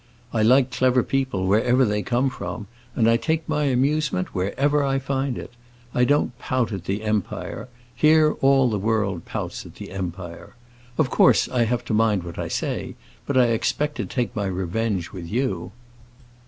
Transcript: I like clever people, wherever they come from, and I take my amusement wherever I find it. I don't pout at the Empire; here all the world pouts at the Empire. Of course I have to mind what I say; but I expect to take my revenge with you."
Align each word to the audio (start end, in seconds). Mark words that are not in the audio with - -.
I 0.33 0.41
like 0.41 0.71
clever 0.71 1.03
people, 1.03 1.45
wherever 1.45 1.85
they 1.85 2.01
come 2.01 2.31
from, 2.31 2.65
and 2.95 3.07
I 3.07 3.17
take 3.17 3.47
my 3.47 3.65
amusement 3.65 4.33
wherever 4.33 4.83
I 4.83 4.97
find 4.97 5.37
it. 5.37 5.53
I 5.93 6.05
don't 6.05 6.35
pout 6.39 6.71
at 6.71 6.85
the 6.85 7.03
Empire; 7.03 7.67
here 7.95 8.31
all 8.41 8.67
the 8.67 8.79
world 8.79 9.25
pouts 9.25 9.63
at 9.63 9.75
the 9.75 9.91
Empire. 9.91 10.55
Of 10.97 11.11
course 11.11 11.47
I 11.49 11.65
have 11.65 11.85
to 11.85 11.93
mind 11.93 12.23
what 12.23 12.39
I 12.39 12.47
say; 12.47 12.95
but 13.27 13.37
I 13.37 13.49
expect 13.49 13.93
to 13.97 14.07
take 14.07 14.35
my 14.35 14.47
revenge 14.47 15.11
with 15.11 15.29
you." 15.31 15.71